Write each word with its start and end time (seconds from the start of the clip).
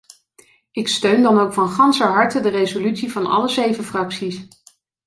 Ik 0.71 0.87
steun 0.87 1.21
dan 1.23 1.37
ook 1.39 1.53
van 1.53 1.69
ganser 1.69 2.07
harte 2.07 2.39
de 2.39 2.49
resolutie 2.49 3.11
van 3.11 3.25
alle 3.25 3.47
zeven 3.47 3.83
fracties. 3.83 4.47